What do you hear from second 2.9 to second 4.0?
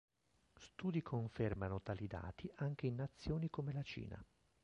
nazioni come la